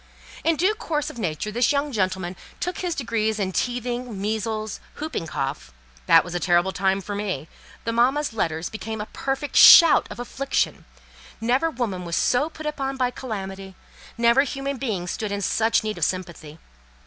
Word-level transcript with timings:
In 0.43 0.55
due 0.55 0.73
course 0.73 1.11
of 1.11 1.19
nature 1.19 1.51
this 1.51 1.71
young 1.71 1.91
gentleman 1.91 2.35
took 2.59 2.79
his 2.79 2.95
degrees 2.95 3.37
in 3.37 3.51
teething, 3.51 4.19
measles, 4.19 4.79
hooping 4.95 5.27
cough: 5.27 5.71
that 6.07 6.23
was 6.23 6.33
a 6.33 6.39
terrible 6.39 6.71
time 6.71 7.01
for 7.01 7.13
me—the 7.13 7.93
mamma's 7.93 8.33
letters 8.33 8.67
became 8.67 8.99
a 8.99 9.05
perfect 9.05 9.55
shout 9.55 10.07
of 10.09 10.19
affliction; 10.19 10.85
never 11.39 11.69
woman 11.69 12.03
was 12.03 12.15
so 12.15 12.49
put 12.49 12.65
upon 12.65 12.97
by 12.97 13.11
calamity: 13.11 13.75
never 14.17 14.41
human 14.41 14.77
being 14.77 15.05
stood 15.05 15.31
in 15.31 15.39
such 15.43 15.83
need 15.83 15.99
of 15.99 16.03
sympathy. 16.03 16.57